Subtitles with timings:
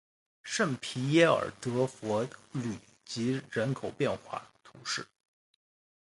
[0.41, 5.05] 圣皮耶尔德弗吕吉人口变化图示